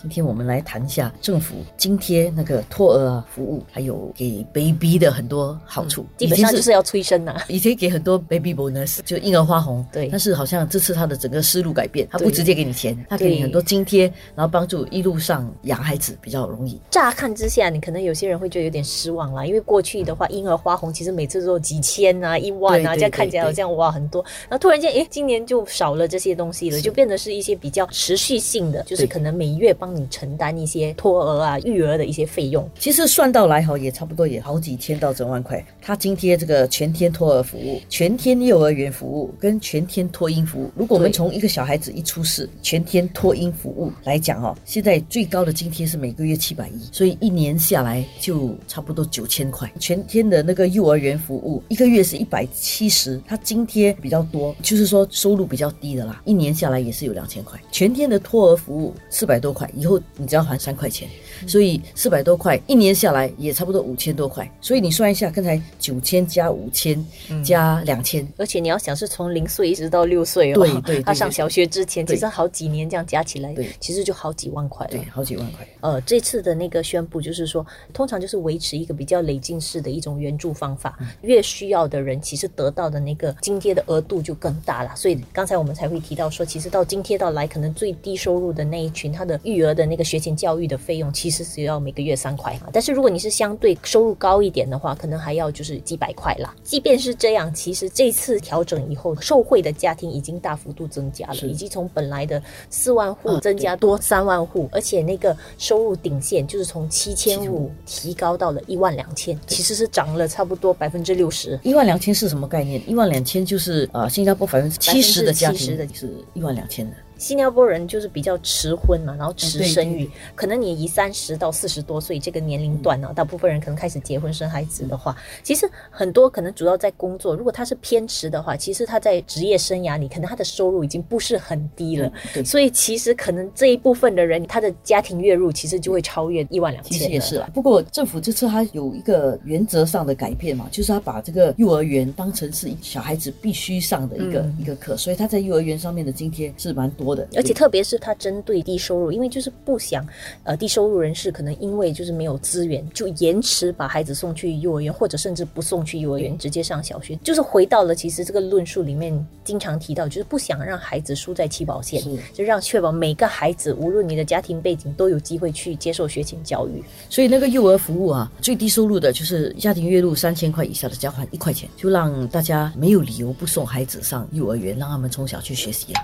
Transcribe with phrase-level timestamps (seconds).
[0.00, 6.04] 今天我们来谈一下政府津贴那个托儿啊服务，还有给 baby 的很多好处。
[6.18, 9.84] 基本上就是要催生呐，以前给很多 baby bonus，就婴儿花红。
[9.92, 16.78] 对，但是好像这次他的整个思路改变，他不直接给你钱，他给你很多津贴，然后帮助一路上养孩子比较容易。
[16.90, 30.94] 乍看之下，你可能有些人会觉得有点失望啦，因为过去的话，婴儿花红其实每次都几千啊、一万啊，这样看起来好像哇很多，然后突然间，哎，今年就少了这些东西了，就变得是一些比较持续性的，就是可能每月帮你承担一些。
[30.94, 35.62] 托儿啊、育儿的一些费用，其实算到来哈，也差不多也好几千到整万块。
[35.82, 40.70] 他津贴这个全天托儿服务、全天幼儿园服务跟全天托婴服务。
[40.74, 49.70] 如果我们从一个小孩子一出世，全天托婴服务来讲哦，现在最高的津贴是每个月七百一，所以一年下来就差不多九千块。
[49.78, 57.60] 全天的那个幼儿园服务一个月是一百七十，他津贴比较多，就是说收入比较低的啦，一年下来也是有两千块。
[57.70, 60.58] 全天的托儿服务四百多块，以后你只要还。
[60.64, 61.08] 三块钱，
[61.46, 64.50] 所以四百多块，一年下来也差不多五千多块。
[64.60, 67.04] 所以你算一下，刚才九千加五千
[67.44, 75.66] 加两千，而且你要想是从零岁一直到六岁哦，对 对，他上小学之前，其实好几年这样加起来，对，其实就好几万块了，对，好几万块。
[75.80, 84.90] 呃，这次的那个宣布就是说，通常就是维持一个比较累进式的一种援助方法，越需要的人，其实得到的那个津贴的额度就更大了。
[84.96, 90.64] 所以刚才我们才会提到说，其实到津贴到来，可能最低收入的那一群，他的育儿的那个学前教育。
[90.64, 96.54] 育的费用其实只要每个月三块但是如果你是相对收入高一点的话，可能还要就是几百块啦。
[96.62, 111.58] 即便是这样，其实这次调整以后，受惠的家庭已经大幅度增加了，已经从本来的四万户增加多三万户，而且那个收入顶线就是从七千五提高到了一万两千，其实是涨了差不多百分之六十。
[111.62, 112.82] 一万两千是什么概念？
[112.86, 116.94] 一万两千就是呃，新加坡百分之七十的家庭是一万两千的。
[117.16, 127.34] 新加坡人就是比较迟婚嘛，然后迟生育，可能你以三十到四十多岁这个年龄段呢，大部分人可能开始结婚生孩子的话，其实很多可能主要在工作。
[127.34, 132.10] 如果他是偏迟的话，其实他在职业生涯里，可能他的收入已经不是很低了。
[132.44, 136.98] 所以其实可能这一部分的人，他的家庭月入其实就会超越一万两千。
[136.98, 137.48] 其实也是啊。
[137.54, 147.84] 不过政府这次他有一个原则上的改变嘛，就是他把这个幼儿园当成是小孩子必须上的一个一个课，所以他在幼儿园上面的津贴是蛮多的，而且特别。
[147.84, 150.02] 是它针对低收入，因为就是不想，
[150.44, 157.14] 呃，低收入人士可能因为就是没有资源，就延迟把孩子送去幼儿园，或者甚至不送去幼儿园，直接上小学。
[157.16, 166.82] 就是回到了其实这个论述里面经常提到，就是不想让孩子输在起跑线，就让确保每个孩子无论你的家庭背景都有机会去接受学前教育。
[167.10, 176.00] 所以那个幼儿服务啊，最低收入的就是家庭月入三千块以下的，交还一块钱，就让大家没有理由不送孩子上幼儿园，让他们从小去学习了。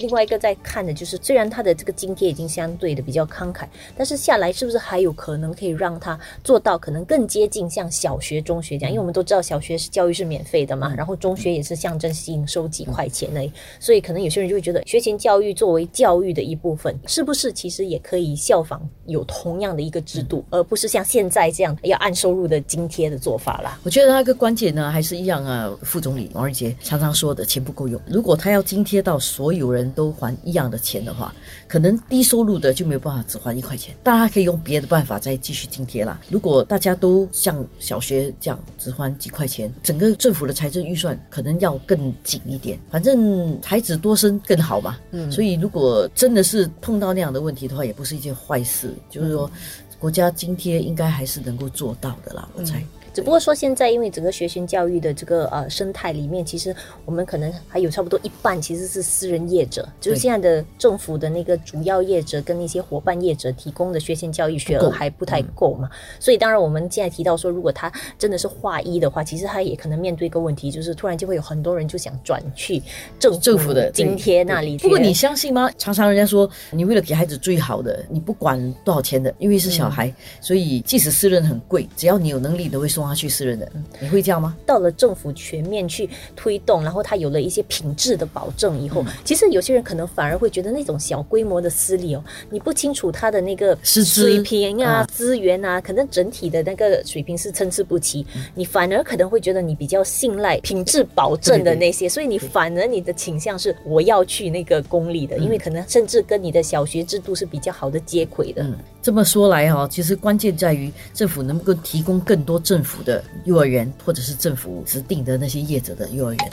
[0.00, 8.90] 另外一个在看的就是，虽然他的这个津贴已经相对的比较慷慨，但是下来是不是还有可能可以让他做到可能更接近像小学、中学这样？
[8.90, 23.78] 因为我们都知道小学是教育是免费的嘛，然后中学也是象征性收几块钱的，所以可能有些人就会觉得学前教育作为教育的一部分，是不是其实也可以效仿有同样的一个制度，而不是像现在这样要按收入的津贴的做法啦？
[23.84, 29.89] 我觉得那个关键呢还是一样啊，副总理王瑞杰常常说的钱不够用，如果他要津贴到所有人。
[29.92, 31.34] 都还一样的钱的话，
[31.66, 36.20] 可能低收入的就没有办法只还一块钱，大家可以用别的办法再继续津贴啦。
[36.28, 42.78] 如果大家都像小学这样只还几块钱，整个政府的财政预算可能要更紧一点。
[42.90, 48.94] 反正孩子多生更好嘛，嗯，所以如果真的是碰到那样的问题的话，也不是一件坏事。
[49.08, 49.50] 就是说，
[49.98, 52.82] 国家津贴应该还是能够做到的啦，我猜。
[53.12, 65.90] 只不过说现在，因为整个学前教育的这个呃生态里面，其实我们可能还有差不多一半其实是私人业者，就是现在的政府的那个主要业者跟那些伙伴业者提供的学前教育学额还不太够嘛。
[66.20, 72.80] 所以当然我们现在提到说，如果他真的是划一的话，其实他也可能面对一个问题，就是突然就会有很多人就想转去
[73.18, 74.78] 政政府的津贴那里。
[74.78, 75.68] 不过你相信吗？
[75.76, 82.99] 常常人家说，你为了给孩子最好的，你不管多少钱的，因为是小孩，所以即使私人很贵，只要你有能力，都会送。
[83.06, 83.70] 他去私人的，
[84.00, 84.56] 你会这样吗？
[84.66, 108.66] 到了政府全面去推动，然后他有了一些品质的保证以后，其实有些人可能反而会觉得那种小规模的私立哦，你不清楚他的那个水平啊、资源啊，可能整体的那个水平是参差不齐，你反而可能会觉得你比较信赖品质保证的那些，所以你反而你的倾向是我要去那个公立的，因为可能甚至跟你的小学制度是比较好的接轨的。
[109.02, 116.52] 这么说来哈，其实关键在于政府能不能提供更多政府的幼儿园，或者是政府指定的那些业者的幼儿园。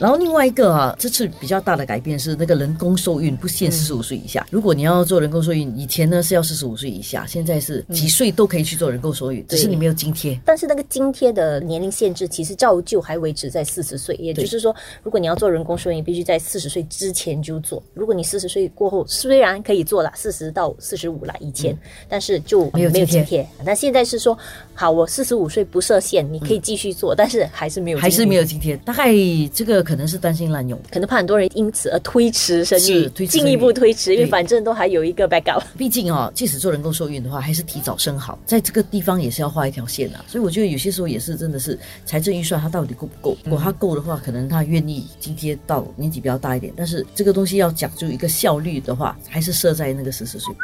[0.00, 4.46] 然后另外一个啊，这次比较大的改变是那个人工受孕不限四十五岁以下。
[4.50, 10.40] 如果你要做人工受孕，以前呢是要四十五岁以下，现在是几岁都可以去做人工受孕，只是你没有津贴。
[10.42, 17.82] 但是那个津贴的年龄限制其实照旧还维持在四十岁，也就是说，如果你要做人工受孕，必须在四十岁之前就做。
[17.92, 21.76] 如果你四十岁过后，虽然可以做了，四十到四十五了以前，
[22.08, 23.48] 但是就没有津贴津贴。
[23.62, 24.38] 那现在是说，
[24.80, 28.42] 好，我四十五岁不设限，你可以继续做，但是还是没有，还是没有。
[28.42, 28.78] 今天。
[28.78, 29.12] 大概
[29.52, 30.80] 这个可能是担心滥用。
[30.90, 35.62] 可能怕很多人因此而推迟生育，推迟进一步推迟，因为反正都还有一个 backup。
[35.76, 40.24] 毕竟哦，即使做人工受孕的话，还是提早生好，在这个地方也是要画一条线啊。
[40.26, 43.36] 所以我觉得有些时候也是真的是财政预算它到底够不够？
[43.44, 46.72] 如果它够的话，可能他愿意津贴到年纪比较大一点。
[46.74, 50.54] 但是这个东西要讲究一个效率的话，还是设在那个四十岁。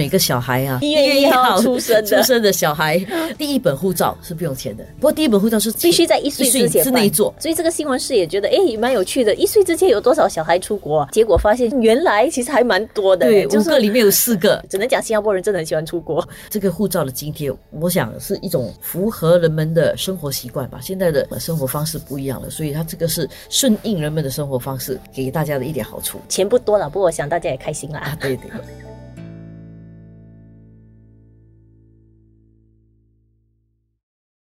[0.00, 2.98] 每个小孩啊，一月一号出生的出生的小孩，
[3.36, 4.82] 第一本护照是不用钱的。
[4.94, 7.34] 不过第一本护照是必须在一岁之前之内做。
[7.38, 9.34] 所以这个新闻室也觉得，哎，蛮有趣的。
[9.34, 11.08] 一岁之前有多少小孩出国、啊？
[11.12, 14.64] 结果发现原来其实还蛮多的，对，五就是个里面有四个。
[14.70, 16.26] 只能讲新加坡人真的很喜欢出国。
[16.48, 20.78] 这个护照的津贴，我想是一种符合人们的生活习惯吧。
[20.80, 27.98] 现在的生活方式不一样了，所以它这个是顺应人们的生活方式，给大家的一点好处钱不多了，不过我想大家也开心啦。
[27.98, 28.16] 啊。
[28.18, 28.50] 对对。